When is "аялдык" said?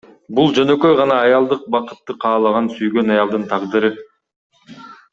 1.25-1.67